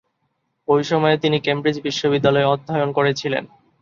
[0.67, 3.43] ঐ সময়ে তিনি কেমব্রিজ বিশ্ববিদ্যালয়ে অধ্যয়ন করেছিলেন।